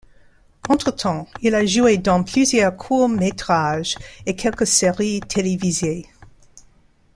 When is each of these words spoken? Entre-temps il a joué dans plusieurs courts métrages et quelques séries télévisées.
Entre-temps 0.67 1.27
il 1.43 1.53
a 1.53 1.63
joué 1.63 1.99
dans 1.99 2.23
plusieurs 2.23 2.75
courts 2.75 3.07
métrages 3.07 3.95
et 4.25 4.35
quelques 4.35 4.65
séries 4.65 5.19
télévisées. 5.19 6.07